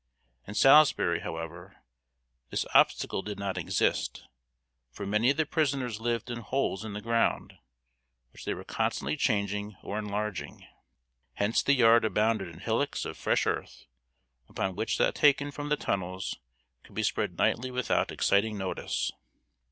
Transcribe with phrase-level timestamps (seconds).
[0.47, 1.75] In Salisbury, however,
[2.49, 4.23] this obstacle did not exist,
[4.89, 7.59] for many of the prisoners lived in holes in the ground,
[8.33, 10.65] which they were constantly changing or enlarging.
[11.35, 13.85] Hence the yard abounded in hillocks of fresh earth,
[14.49, 16.39] upon which that taken from the tunnels
[16.81, 19.11] could be spread nightly without exciting notice.